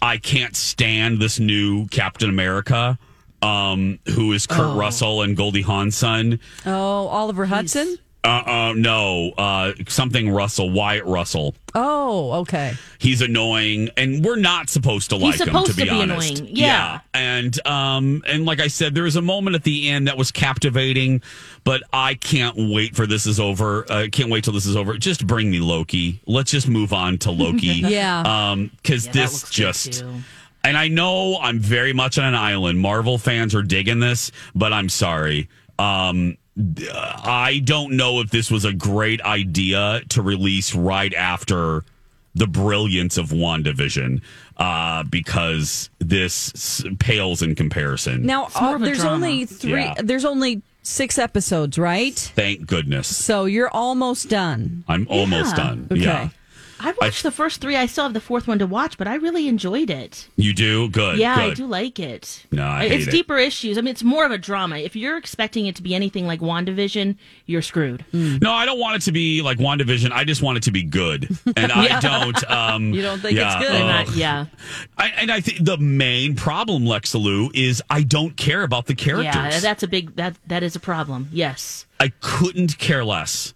[0.01, 2.97] I can't stand this new Captain America,
[3.41, 4.77] um, who is Kurt Oh.
[4.77, 6.39] Russell and Goldie Hawn's son.
[6.65, 7.97] Oh, Oliver Hudson?
[8.25, 11.53] Uh, uh, no, uh, something Russell, Wyatt Russell.
[11.75, 12.73] Oh, okay.
[12.97, 15.53] He's annoying, and we're not supposed to like He's him.
[15.53, 16.55] To be to be honest, annoying.
[16.55, 17.01] Yeah.
[17.13, 20.31] and um, and like I said, there was a moment at the end that was
[20.31, 21.21] captivating,
[21.63, 23.85] but I can't wait for this is over.
[23.91, 24.97] I uh, can't wait till this is over.
[24.97, 26.19] Just bring me Loki.
[26.25, 27.65] Let's just move on to Loki.
[27.85, 28.21] Yeah.
[28.21, 30.03] Um, because Yeah, this just.
[30.63, 32.79] And I know I'm very much on an island.
[32.79, 35.47] Marvel fans are digging this, but I'm sorry.
[35.77, 41.83] Um, I don't know if this was a great idea to release right after
[42.33, 44.21] the brilliance of WandaVision,
[44.57, 48.25] uh, because this s- pales in comparison.
[48.25, 49.15] Now uh, there's drama.
[49.15, 49.81] only three.
[49.83, 49.93] Yeah.
[50.03, 52.13] There's only six episodes, right?
[52.13, 53.07] Thank goodness.
[53.15, 54.83] So you're almost done.
[54.87, 55.63] I'm almost Yeah.
[55.63, 55.87] done.
[55.91, 56.01] Okay.
[56.01, 56.29] Yeah.
[56.85, 57.75] I watched the first three.
[57.75, 60.27] I still have the fourth one to watch, but I really enjoyed it.
[60.35, 60.89] You do?
[60.89, 61.17] Good.
[61.17, 62.45] yeah, I do like it.
[62.51, 63.11] No, I it's hate it.
[63.11, 63.77] deeper issues.
[63.77, 64.77] I mean, it's more of a drama.
[64.77, 67.17] If you're expecting it to be anything like WandaVision,
[67.47, 68.05] you're screwed.
[68.13, 70.11] No, I don't want it to be like WandaVision.
[70.11, 71.27] I just want it to be good.
[71.57, 72.49] And I don't.
[72.51, 73.81] Um, You don't think yeah, it's good?
[73.81, 74.45] uh, Not- yeah,
[74.97, 79.25] I, and I think the main problem, Lexaloo, is I don't care about the characters.
[79.33, 79.59] yeah.
[79.59, 81.29] That's a big that that is a problem.
[81.31, 81.87] Yes.
[81.99, 83.54] I couldn't care less.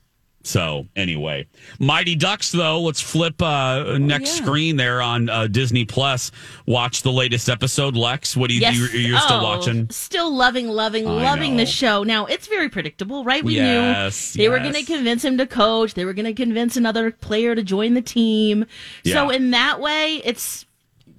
[0.49, 1.45] So anyway,
[1.79, 2.81] Mighty Ducks though.
[2.81, 4.43] Let's flip uh, next yeah.
[4.45, 6.31] screen there on uh, Disney Plus.
[6.65, 8.35] Watch the latest episode, Lex.
[8.35, 8.61] What do you?
[8.61, 8.75] Yes.
[8.75, 9.87] You, you're still Oh, watching?
[9.91, 11.63] Still loving, loving, I loving know.
[11.63, 12.01] the show.
[12.03, 13.43] Now, it's very predictable, right?
[13.43, 15.93] We Yes, knew they were going to convince him to coach.
[15.93, 18.65] They were going to convince another player to join the team.
[19.05, 20.65] So, in that way, it's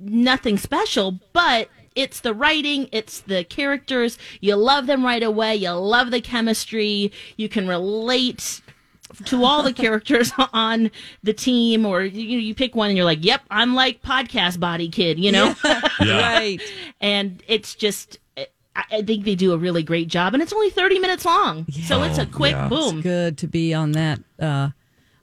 [0.00, 4.18] nothing special, but it's the writing, it's the characters.
[4.40, 5.56] You love them right away.
[5.56, 7.12] You love the chemistry.
[7.36, 8.60] You can relate
[9.26, 10.90] to all the characters on
[11.22, 14.88] the team or you you pick one and you're like, "Yep, I'm like podcast body
[14.88, 15.54] kid," you know?
[16.00, 16.20] Yeah.
[16.32, 16.60] Right.
[17.00, 20.70] and it's just I I think they do a really great job, and it's only
[20.70, 22.68] thirty minutes long, so it's a quick yeah.
[22.68, 23.00] boom.
[23.02, 24.70] Good to be on that uh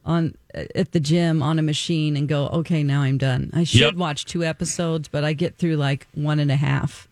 [0.05, 0.35] on
[0.75, 3.51] at the gym on a machine and go, okay, now I'm done.
[3.53, 3.95] I should Yep.
[3.95, 7.06] watch two episodes, but I get through like one and a half.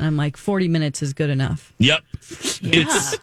[0.00, 1.74] And I'm like, 40 minutes is good enough.
[1.76, 2.00] Yep.
[2.62, 3.18] It's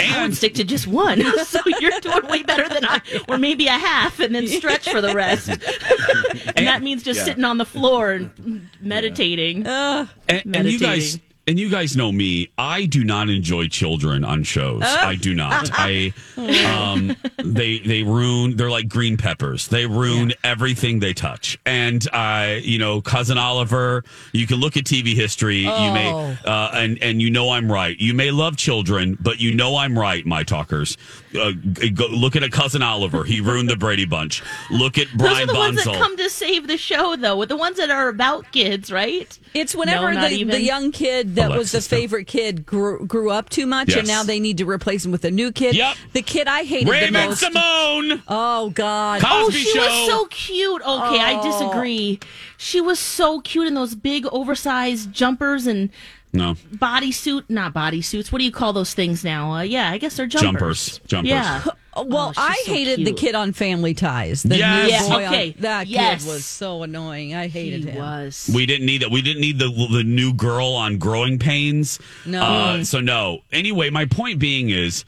[0.00, 3.66] I would stick to just one, so you're doing way better than I, or maybe
[3.66, 5.50] a half, and then stretch for the rest.
[5.50, 7.24] and that means just Yeah.
[7.24, 9.66] sitting on the floor and meditating.
[9.66, 11.20] Uh, and, and you guys Meditating.
[11.46, 12.48] And you guys know me.
[12.58, 14.82] I do not enjoy children on shows.
[14.82, 15.70] I do not.
[15.74, 19.68] I um they they ruin they're like green peppers.
[19.68, 21.58] They ruin everything they touch.
[21.64, 25.58] And uh you know cousin oliver you can look at tv history.
[25.58, 26.36] You may Oh.
[26.44, 27.96] uh and and you know i'm right.
[27.98, 30.96] You may love children but you know i'm right my talkers
[31.36, 31.52] uh,
[31.94, 35.56] go, look at a cousin oliver he ruined the brady bunch look at Brian Those
[35.56, 37.44] are brian the ones that come to save the show, though.
[37.44, 39.38] The ones that are about kids, right?
[39.54, 41.98] It's whenever No, the, the young kid that was the Alexis, no.
[41.98, 45.24] favorite kid grew, grew up too much, and now they need to replace him with
[45.24, 45.74] a new kid.
[45.74, 45.96] Yep.
[46.12, 47.40] The kid I hated the Raymond most.
[47.40, 48.22] Simone.
[48.28, 49.20] Oh God.
[49.22, 49.80] Cosby oh, she Show.
[49.80, 50.82] was so cute.
[50.82, 51.42] Okay, I Oh.
[51.42, 52.20] disagree.
[52.56, 55.90] She was so cute in those big, oversized jumpers and
[56.36, 57.44] no bodysuit.
[57.48, 58.30] Not bodysuits.
[58.30, 59.52] What do you call those things now?
[59.52, 60.98] Uh, yeah, I guess they're jumpers.
[60.98, 61.00] Jumpers.
[61.06, 61.30] Jumpers.
[61.30, 61.64] Yeah.
[61.64, 64.42] Well, Oh, I so hated the kid on Family Ties.
[64.42, 64.82] The Yes.
[64.84, 65.54] new Yes, boy on- okay.
[65.60, 66.24] that Yes.
[66.24, 67.34] kid was so annoying.
[67.34, 67.96] I hated He him.
[67.98, 68.50] was.
[68.54, 69.10] We didn't need that.
[69.10, 71.98] We didn't need the the new girl on Growing Pains.
[72.26, 72.42] No.
[72.42, 73.40] Uh, so no.
[73.50, 75.06] Anyway, my point being is,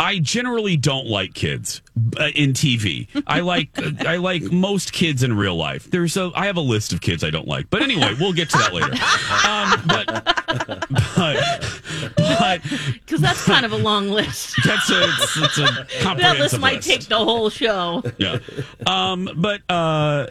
[0.00, 1.82] I generally don't like kids
[2.20, 3.08] uh, in TV.
[3.26, 3.70] I like
[4.06, 5.90] I like most kids in real life.
[5.90, 7.68] There's a I have a list of kids I don't like.
[7.68, 8.92] But anyway, we'll get to that later.
[9.44, 11.70] Um, but but
[12.16, 14.56] but Because that's kind of a long list.
[14.64, 16.88] that's a it's, it's a that comprehensive list might list.
[16.88, 18.02] take the whole show.
[18.18, 18.38] yeah.
[18.86, 20.26] Um, but uh,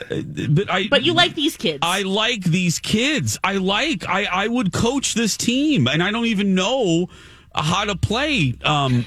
[0.49, 1.79] but I But you like these kids.
[1.81, 3.37] I like these kids.
[3.43, 7.07] I like I I would coach this team and I don't even know
[7.53, 9.05] how to play um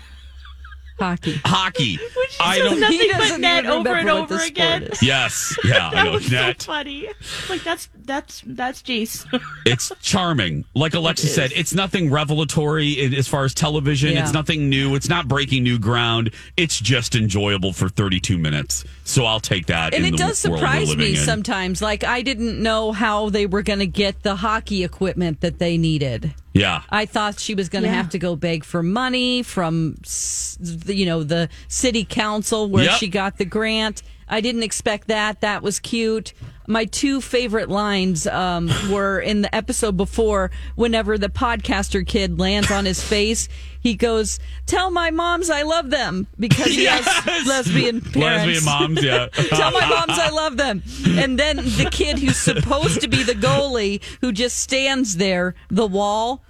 [0.99, 1.41] Hockey.
[1.47, 1.99] Hockey.
[2.41, 2.81] I says don't.
[2.81, 4.83] nothing Nothing but net over and what the over sport again.
[4.83, 5.03] is.
[5.03, 5.57] Yes.
[5.65, 6.13] Yeah, I that know.
[6.13, 6.61] was Net.
[6.61, 7.09] so funny.
[7.49, 9.25] Like that's that's that's Jace.
[9.67, 10.65] It's charming.
[10.75, 14.15] Like Alexa said, it's nothing revelatory in- as far as television.
[14.15, 14.23] Yeah.
[14.23, 14.95] It's nothing new.
[14.95, 16.31] It's not breaking new ground.
[16.57, 18.85] It's just enjoyable for 32 minutes.
[19.05, 19.93] So I'll take that.
[19.95, 21.17] and in it the does world surprise me in.
[21.17, 21.83] sometimes.
[21.83, 25.77] Like I didn't know how they were going to get the hockey equipment that they
[25.79, 26.35] needed.
[26.55, 26.83] Yeah.
[26.91, 27.95] I thought she was going to Yeah.
[27.97, 29.97] have to go beg for money from,
[30.87, 32.95] you know, the city council where Yep.
[32.99, 34.03] she got the grant.
[34.29, 35.41] I didn't expect that.
[35.43, 36.33] That was cute.
[36.71, 40.53] My two favorite lines um, were in the episode before.
[40.77, 43.49] Whenever the podcaster kid lands on his face,
[43.81, 47.05] he goes, "Tell my moms I love them," because he Yes!
[47.09, 48.17] has lesbian parents.
[48.47, 49.27] Lesbian moms, yeah.
[49.33, 50.85] Tell my moms I love them.
[51.09, 55.89] And then the kid who's supposed to be the goalie who just stands there, the
[55.89, 56.45] wall.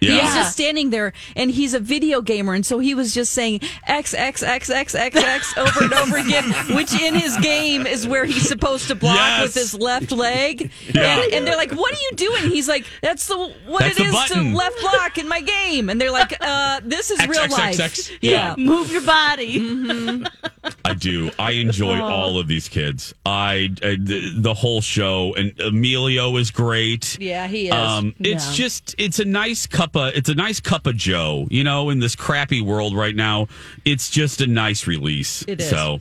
[0.00, 0.20] Yeah.
[0.20, 2.54] He's just standing there and he's a video gamer.
[2.54, 6.16] And so he was just saying X, X, X, X, X, X over and over
[6.18, 9.42] again, which in his game is where he's supposed to block Yes.
[9.42, 10.70] with his left leg.
[10.94, 11.22] Yeah.
[11.22, 12.50] And, and they're like, what are you doing?
[12.50, 14.50] He's like, that's the what That's it the is button.
[14.52, 15.88] to left block in my game.
[15.90, 17.80] And they're like, uh, this is X, real X, life.
[17.80, 18.10] X, X.
[18.20, 18.30] Yeah.
[18.30, 18.54] Yeah.
[18.58, 20.24] Move your body.
[20.84, 21.30] I do.
[21.38, 22.04] I enjoy Oh.
[22.04, 23.14] all of these kids.
[23.24, 27.18] I, I the, the whole show and Emilio is great.
[27.20, 27.72] Yeah, he is.
[27.74, 28.54] Um, it's Yeah.
[28.54, 31.46] just it's a nice cup of it's a nice cup of Joe.
[31.50, 33.48] You know, in this crappy world right now,
[33.84, 35.44] it's just a nice release.
[35.46, 35.70] It is.
[35.70, 36.00] So.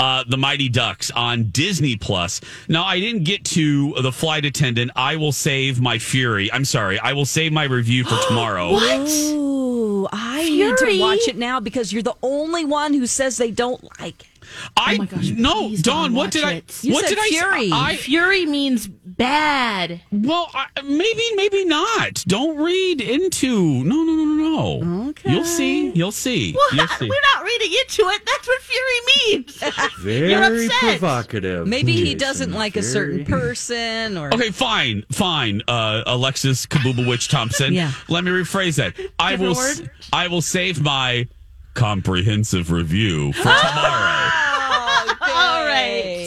[0.00, 2.40] Uh, the Mighty Ducks on Disney Plus.
[2.66, 4.90] Now, I didn't get to the flight attendant.
[4.96, 6.50] I will save my fury.
[6.50, 6.98] I'm sorry.
[6.98, 8.72] I will save my review for tomorrow.
[8.72, 13.52] Ooh, I need to watch it now because you're the only one who says they
[13.52, 14.29] don't like it.
[14.76, 16.12] I oh my gosh, no, please Dawn.
[16.14, 16.62] What watch did I?
[16.82, 17.28] You what said did I?
[17.28, 17.70] Fury.
[17.72, 20.00] I Fury means bad.
[20.10, 22.24] Well, I, maybe, maybe not.
[22.26, 23.84] Don't read into.
[23.84, 25.10] No, no, no, no, no.
[25.10, 25.32] Okay.
[25.32, 25.90] You'll see.
[25.90, 26.52] You'll see.
[26.52, 26.72] What?
[26.74, 27.08] You'll see.
[27.10, 28.22] We're not reading into it.
[28.26, 29.62] That's what Fury means.
[30.04, 30.80] You're Very upset.
[30.98, 31.66] provocative.
[31.66, 35.62] Maybe he doesn't like a certain person or Okay, fine, fine.
[35.68, 37.74] Uh, Alexis Kabuba Witch Thompson.
[37.80, 37.92] Yeah.
[38.08, 38.94] Let me rephrase that.
[39.18, 39.54] I will.
[39.54, 39.90] Different word?
[40.12, 41.28] I will save my
[41.74, 44.30] comprehensive review for tomorrow.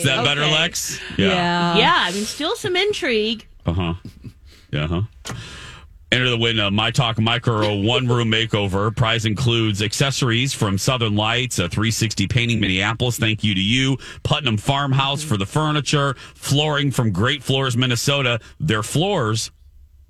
[0.06, 0.22] All right.
[0.22, 1.00] Is that better, Lex?
[1.18, 1.76] Yeah.
[1.76, 3.46] Yeah, I mean, still some intrigue.
[3.66, 3.94] Uh huh.
[4.70, 4.86] Yeah.
[4.86, 5.02] Huh.
[6.12, 8.94] Enter the win a My Talk Micro one room makeover.
[8.94, 13.18] Prize includes accessories from Southern Lights, a 360 painting Minneapolis.
[13.18, 13.96] Thank you to you.
[14.22, 16.14] Putnam Farmhouse for the furniture.
[16.34, 18.38] Flooring from Great Floors, Minnesota.
[18.60, 19.50] Their floors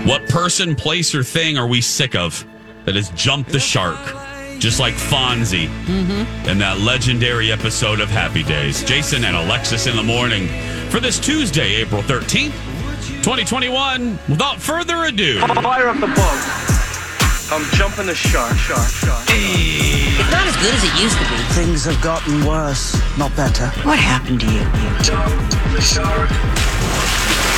[0.06, 2.46] What person, place, or thing are we sick of
[2.84, 3.98] that has jumped the shark?
[4.64, 6.48] Just like Fonzie mm-hmm.
[6.48, 8.82] in that legendary episode of Happy Days.
[8.82, 10.48] Jason and Alexis in the morning
[10.88, 12.56] for this Tuesday, April 13th,
[13.20, 14.18] 2021.
[14.26, 16.40] Without further ado, Fire up the boat.
[17.52, 19.26] I'm jumping the shark, shark, shark.
[19.28, 21.36] It's not as good as it used to be.
[21.52, 23.66] Things have gotten worse, not better.
[23.84, 24.64] What happened to you?
[25.04, 26.30] Shark.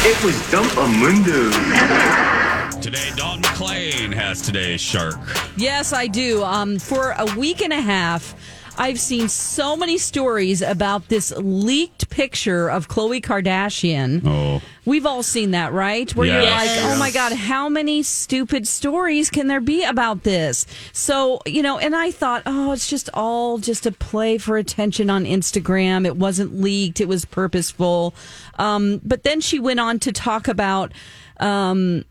[0.02, 2.42] It was Dumpamundo.
[2.80, 5.16] today, Dawn McClain has today's shark.
[5.56, 6.42] Yes, I do.
[6.42, 8.34] Um, for a week and a half,
[8.78, 14.22] I've seen so many stories about this leaked picture of Khloe Kardashian.
[14.24, 14.62] Oh.
[14.84, 16.14] We've all seen that, right?
[16.14, 20.66] Where you're like, oh my God, how many stupid stories can there be about this?
[20.92, 25.08] So, you know, and I thought, oh, it's just all just a play for attention
[25.10, 26.04] on Instagram.
[26.06, 28.14] It wasn't leaked, it was purposeful.
[28.58, 30.92] Um, but then she went on to talk about
[31.38, 32.04] um,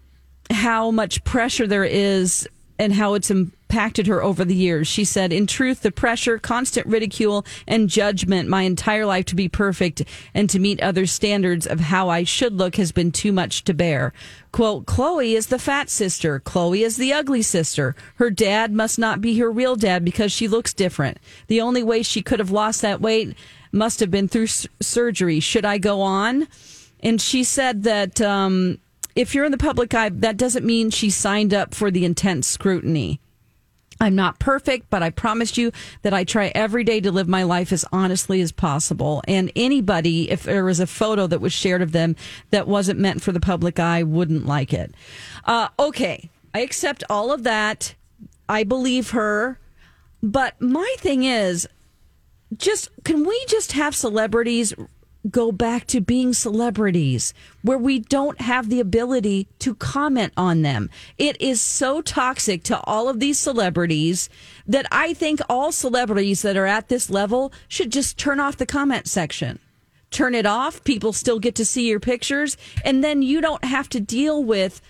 [0.52, 4.88] how much pressure there is and how it's impacted her over the years.
[4.88, 9.48] She said, In truth, the pressure, constant ridicule, and judgment my entire life to be
[9.48, 10.04] perfect
[10.34, 13.74] and to meet other standards of how I should look has been too much to
[13.74, 14.14] bear.
[14.52, 16.40] Quote, Khloe is the fat sister.
[16.40, 17.96] Khloe is the ugly sister.
[18.16, 21.18] Her dad must not be her real dad because she looks different.
[21.48, 23.36] The only way she could have lost that weight
[23.72, 25.40] must have been through s- surgery.
[25.40, 26.48] Should I go on?
[27.02, 28.80] And she said that um,
[29.16, 32.48] if you're in the public eye, that doesn't mean she signed up for the intense
[32.48, 33.20] scrutiny.
[34.00, 37.44] I'm not perfect, but I promise you that I try every day to live my
[37.44, 39.22] life as honestly as possible.
[39.26, 42.18] And anybody, if there was a photo that was shared of them
[42.52, 44.94] that wasn't meant for the public eye, wouldn't like it.
[45.46, 47.96] Uh, okay, I accept all of that.
[48.50, 49.60] I believe her.
[50.22, 51.68] But my thing is,
[52.58, 54.74] just can we just have celebrities
[55.30, 60.90] go back to being celebrities where we don't have the ability to comment on them.
[61.18, 64.30] It is so toxic to all of these celebrities
[64.68, 68.66] that I think all celebrities that are at this level should just turn off the
[68.66, 69.60] comment section.
[70.12, 70.84] Turn it off.
[70.84, 72.58] People still get to see your pictures.
[72.84, 74.82] And then you don't have to deal with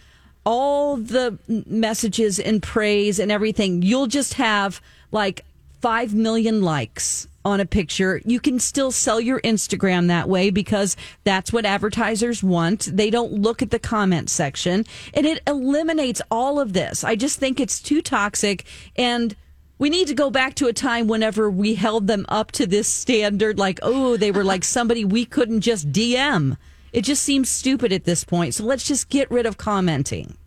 [0.45, 3.81] all the messages and praise and everything.
[3.81, 4.81] You'll just have
[5.11, 5.43] like
[5.81, 8.21] 5 million likes on a picture.
[8.25, 12.89] You can still sell your Instagram that way because that's what advertisers want.
[12.91, 17.03] They don't look at the comment section and it eliminates all of this.
[17.03, 18.65] I just think it's too toxic
[18.95, 19.35] and
[19.77, 22.87] we need to go back to a time whenever we held them up to this
[22.87, 26.57] standard like oh they were like somebody we couldn't just DM.
[26.91, 28.55] It just seems stupid at this point.
[28.55, 30.37] So let's just get rid of commenting.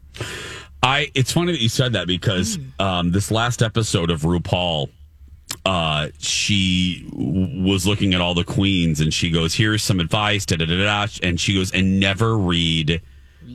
[0.82, 4.88] I it's funny that you said that because um, this last episode of RuPaul,
[5.68, 10.46] uh, she w- was looking at all the queens and she goes, "Here's some advice."
[10.46, 11.06] Da da da da.
[11.22, 13.02] And she goes, "And never read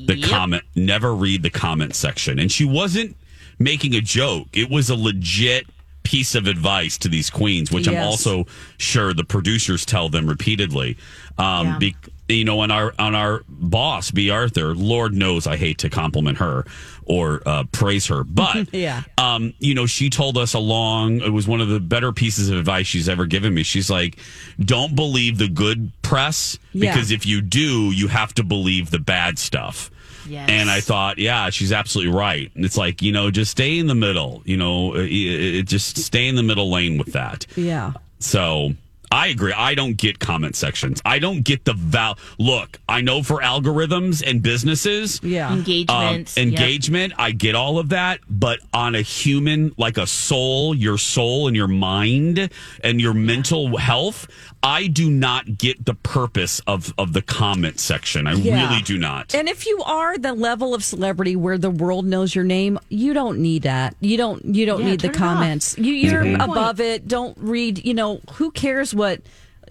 [0.06, 0.64] the comment.
[0.76, 3.16] Never read the comment section." And she wasn't
[3.60, 4.48] making a joke.
[4.54, 5.66] It was a legit
[6.04, 8.46] piece of advice to these queens, which I'm also
[8.78, 10.98] sure the producers tell them repeatedly.
[11.38, 11.78] Um, Yeah.
[11.80, 11.96] be-
[12.30, 14.30] you know, on our on our boss, B.
[14.30, 16.66] Arthur, Lord knows I hate to compliment her
[17.06, 19.04] or uh, praise her, but yeah.
[19.18, 21.22] um, you know, she told us along.
[21.22, 23.64] It was one of the better pieces of advice she's ever given me.
[23.64, 24.18] She's like,
[24.60, 26.92] "Don't believe the good press Yeah.
[26.92, 29.90] because if you do, you have to believe the bad stuff."
[30.28, 30.50] Yes.
[30.50, 32.50] And I thought, yeah, she's absolutely right.
[32.56, 34.42] And it's like, you know, just stay in the middle.
[34.46, 37.46] You know, it, it, just stay in the middle lane with that.
[37.58, 37.94] Yeah.
[38.20, 38.74] So
[39.14, 39.54] I agree.
[39.54, 41.00] I don't get comment sections.
[41.06, 42.18] I don't get the val.
[42.40, 45.54] Look, I know for algorithms and businesses, Yeah.
[45.54, 46.28] Engagement, um, yep.
[46.38, 47.14] engagement.
[47.18, 51.56] I get all of that, but on a human, like a soul, your soul and
[51.56, 52.50] your mind
[52.84, 54.28] and your mental health,
[54.66, 58.28] I do not get the purpose of of the comment section.
[58.28, 58.70] I Yeah.
[58.70, 59.36] really do not.
[59.36, 63.14] And if you are the level of celebrity where the world knows your name, you
[63.14, 63.96] don't need that.
[64.00, 64.44] You don't.
[64.56, 65.34] You don't Yeah, need the turn off.
[65.36, 65.76] comments.
[65.78, 66.44] You, you're Mhm.
[66.44, 67.08] above it.
[67.10, 67.86] Don't read.
[67.86, 69.22] You know who cares what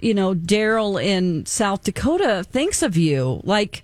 [0.02, 3.40] you know Daryl in South Dakota thinks of you.
[3.44, 3.82] Like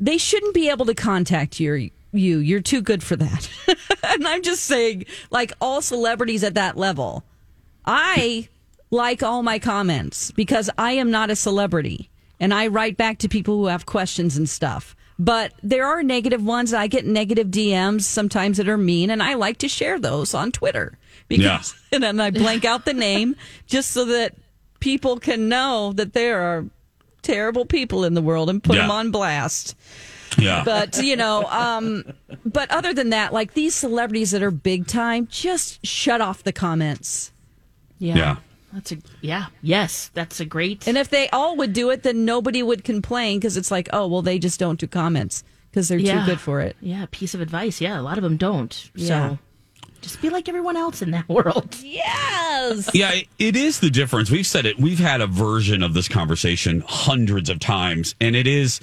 [0.00, 1.76] they shouldn't be able to contact your
[2.12, 2.38] you.
[2.38, 3.48] You're too good for that.
[4.04, 7.24] and I'm just saying, like all celebrities at that level,
[7.84, 8.48] I
[8.90, 12.08] like all my comments because I am not a celebrity
[12.38, 14.94] and I write back to people who have questions and stuff.
[15.18, 16.74] But there are negative ones.
[16.74, 20.52] I get negative DMs sometimes that are mean, and I like to share those on
[20.52, 23.34] Twitter because, and then I blank out the name
[23.66, 24.34] just so that
[24.78, 26.66] people can know that there are
[27.22, 28.82] terrible people in the world and put Yeah.
[28.82, 29.74] them on blast.
[30.38, 30.62] Yeah.
[30.64, 32.04] But you know, um,
[32.44, 36.52] but other than that, like these celebrities that are big time, just shut off the
[36.52, 37.32] comments.
[37.98, 38.16] Yeah.
[38.16, 38.36] Yeah.
[38.72, 39.46] That's a yeah.
[39.62, 40.86] Yes, that's a great.
[40.86, 44.06] And if they all would do it, then nobody would complain because it's like, oh,
[44.06, 46.20] well, they just don't do comments because they're Yeah.
[46.20, 46.76] too good for it.
[46.80, 47.80] Yeah, piece of advice.
[47.80, 48.90] Yeah, a lot of them don't.
[48.94, 49.06] Yeah.
[49.30, 49.38] So
[50.02, 51.76] just be like everyone else in that world.
[51.82, 52.90] Yes.
[52.92, 54.30] Yeah, it- it is the difference.
[54.30, 54.78] We've said it.
[54.78, 58.80] We've had a version of this conversation hundreds of times, and it is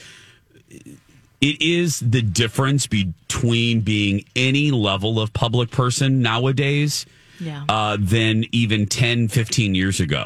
[1.41, 7.05] it is the difference between being any level of public person nowadays
[7.43, 7.65] Yeah.
[7.69, 10.25] uh, than even 10, 15 years ago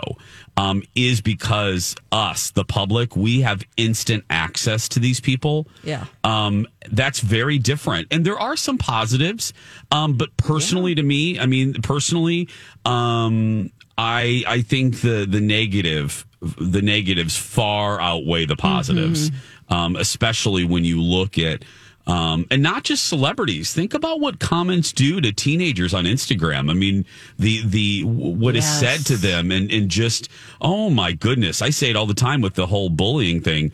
[0.56, 5.68] um, is because us, the public, we have instant access to these people.
[5.84, 6.06] Yeah.
[6.24, 8.08] Um, that's very different.
[8.12, 9.54] And there are some positives.
[9.92, 12.50] Um, but personally to me, I mean, personally,
[12.86, 19.32] um, I, I think the, the negative, the negatives far outweigh the positives.
[19.70, 21.66] Um, especially when you look at,
[22.08, 23.74] um, and not just celebrities.
[23.74, 26.72] Think about what comments do to teenagers on Instagram.
[26.72, 27.06] I mean,
[27.38, 28.80] the the what is Yes.
[28.80, 30.30] said to them, and and just
[30.62, 33.72] oh my goodness, I say it all the time with the whole bullying thing.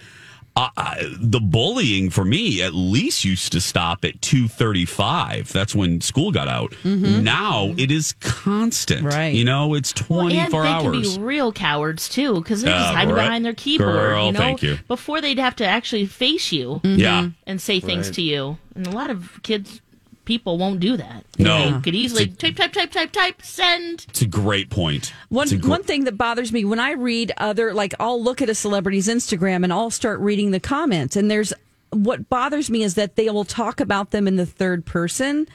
[0.56, 6.00] Uh, I, the bullying for me at least used to stop at 235 that's when
[6.02, 7.24] school got out Mhm.
[7.24, 9.34] now it is constant Right.
[9.34, 12.90] you know it's 24 and they hours can be real cowards too, because they're just
[12.92, 13.24] Uh, hiding right.
[13.26, 13.90] behind their keyboard.
[13.94, 14.78] Girl, you know, thank you.
[14.88, 17.30] before they'd have to actually face you, Yeah.
[17.48, 18.16] and say things Right.
[18.16, 18.58] to you.
[18.76, 19.82] And a lot of kids,
[20.26, 21.26] people won't do that.
[21.38, 21.72] No.
[21.72, 24.06] they could easily type, type, type, type, type, send.
[24.10, 25.12] it's a great point.
[25.12, 28.42] point One gr- one thing that bothers me when I read other like I'll look
[28.42, 31.54] at a celebrity's Instagram and I'll start reading the comments and there's
[31.92, 35.48] what bothers me is that they will talk about them in the third person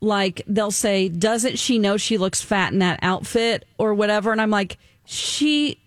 [0.00, 4.40] like they'll say doesn't she know she looks fat in that outfit or whatever and
[4.40, 5.78] I'm like she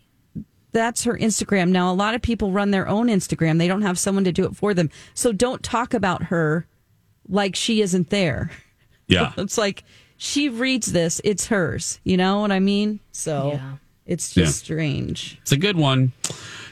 [0.71, 3.97] that's her Instagram now a lot of people run their own Instagram they don't have
[3.97, 6.67] someone to do it for them so don't talk about her
[7.27, 8.51] like she isn't there
[9.07, 9.83] yeah it's like
[10.17, 13.71] she reads this it's hers you know what I mean so Yeah.
[14.07, 14.65] It's just Yeah.
[14.65, 15.39] strange.
[15.41, 16.11] It's a good one.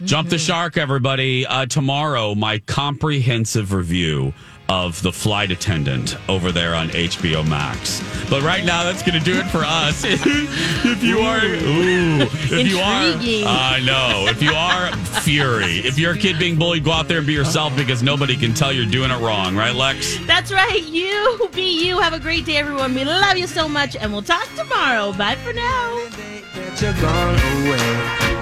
[0.03, 1.47] Jump the shark, everybody.
[1.47, 4.35] Uh, tomorrow, my comprehensive review
[4.73, 8.01] of The Flight Attendant over there on HBO Max.
[8.27, 10.03] But right now, that's going to do it for us.
[10.07, 13.45] if you are, ooh, if you are, Intriguing.
[13.45, 14.25] I know.
[14.27, 17.33] If you are Fury, if you're a kid being bullied, go out there and be
[17.33, 20.17] yourself because nobody can tell you're doing it wrong, right, Lex?
[20.25, 20.81] That's right.
[20.81, 21.99] You be you.
[21.99, 22.95] Have a great day, everyone.
[22.95, 25.13] We love you so much, and we'll talk tomorrow.
[25.13, 26.09] Bye for now.
[26.55, 27.35] that you're gone
[27.67, 28.33] away.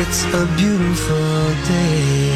[0.00, 2.27] It's a beautiful day.